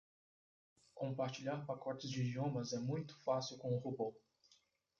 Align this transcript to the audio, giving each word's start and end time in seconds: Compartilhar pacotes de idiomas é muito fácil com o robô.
Compartilhar 0.95 1.63
pacotes 1.67 2.09
de 2.09 2.21
idiomas 2.23 2.73
é 2.73 2.79
muito 2.79 3.15
fácil 3.23 3.59
com 3.59 3.75
o 3.77 3.77
robô. 3.77 4.15